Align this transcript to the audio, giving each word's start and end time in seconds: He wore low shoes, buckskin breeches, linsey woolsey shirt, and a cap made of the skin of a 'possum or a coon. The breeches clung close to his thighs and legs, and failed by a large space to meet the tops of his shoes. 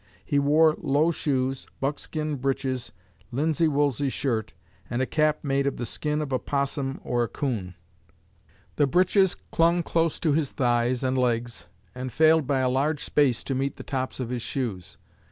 He 0.25 0.39
wore 0.39 0.73
low 0.79 1.11
shoes, 1.11 1.67
buckskin 1.79 2.37
breeches, 2.37 2.91
linsey 3.31 3.67
woolsey 3.67 4.09
shirt, 4.09 4.55
and 4.89 4.99
a 4.99 5.05
cap 5.05 5.43
made 5.43 5.67
of 5.67 5.77
the 5.77 5.85
skin 5.85 6.23
of 6.23 6.31
a 6.33 6.39
'possum 6.39 6.99
or 7.03 7.21
a 7.21 7.27
coon. 7.27 7.75
The 8.77 8.87
breeches 8.87 9.35
clung 9.35 9.83
close 9.83 10.19
to 10.21 10.33
his 10.33 10.53
thighs 10.53 11.03
and 11.03 11.15
legs, 11.19 11.67
and 11.93 12.11
failed 12.11 12.47
by 12.47 12.61
a 12.61 12.67
large 12.69 13.03
space 13.03 13.43
to 13.43 13.53
meet 13.53 13.75
the 13.75 13.83
tops 13.83 14.19
of 14.19 14.29
his 14.31 14.41
shoes. 14.41 14.97